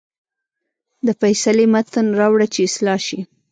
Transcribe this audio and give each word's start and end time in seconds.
د 1.05 1.07
فیصلې 1.21 1.65
متن 1.73 2.07
راوړه 2.19 2.47
چې 2.53 2.59
اصلاح 2.67 2.99
شي. 3.07 3.19